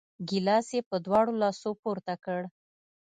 ګیلاس 0.27 0.67
یې 0.75 0.81
په 0.89 0.95
دواړو 1.05 1.31
لاسو 1.41 1.69
پورته 1.81 2.13
کړ! 2.25 2.41